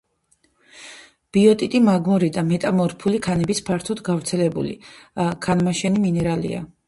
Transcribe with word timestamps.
ბიოტიტი 1.37 1.81
მაგმური 1.89 2.29
და 2.37 2.43
მეტამორფული 2.47 3.21
ქანების 3.27 3.63
ფართოდ 3.69 4.03
გავრცელებული 4.09 4.75
ქანმაშენი 5.47 6.05
მინერალია. 6.07 6.67